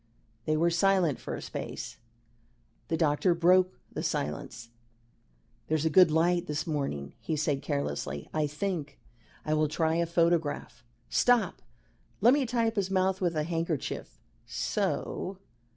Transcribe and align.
They 0.45 0.57
were 0.57 0.71
silent 0.71 1.19
for 1.19 1.35
a 1.35 1.43
space. 1.43 1.97
The 2.87 2.97
doctor 2.97 3.35
broke 3.35 3.79
the 3.91 4.01
silence. 4.01 4.69
"There's 5.67 5.85
a 5.85 5.91
good 5.91 6.09
light 6.09 6.47
this 6.47 6.65
morning," 6.65 7.13
he 7.19 7.35
said 7.35 7.61
carelessly. 7.61 8.27
"I 8.33 8.47
think 8.47 8.97
I 9.45 9.53
will 9.53 9.67
try 9.67 9.97
a 9.97 10.07
photograph. 10.07 10.83
Stop! 11.07 11.61
Let 12.19 12.33
me 12.33 12.47
tie 12.47 12.67
up 12.69 12.77
his 12.77 12.89
mouth 12.89 13.21
with 13.21 13.35
a 13.35 13.43
handkerchief 13.43 14.19
so." 14.47 15.37